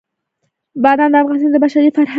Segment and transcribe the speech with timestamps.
[0.83, 2.09] بادام د افغانستان د بشري فرهنګ برخه ده.